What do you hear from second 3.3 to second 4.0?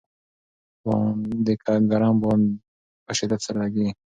سره لګېږي.